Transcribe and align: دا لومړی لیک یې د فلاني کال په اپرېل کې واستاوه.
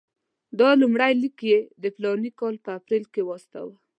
دا 0.59 0.69
لومړی 0.81 1.13
لیک 1.21 1.39
یې 1.51 1.59
د 1.81 1.83
فلاني 1.95 2.31
کال 2.39 2.55
په 2.65 2.69
اپرېل 2.79 3.03
کې 3.13 3.21
واستاوه. 3.27 3.73